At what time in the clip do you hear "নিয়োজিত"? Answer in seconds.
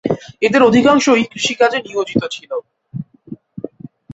1.79-2.21